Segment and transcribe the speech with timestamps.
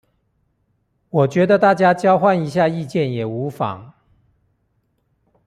[1.11, 3.93] 我覺得大家交換一下意見也無妨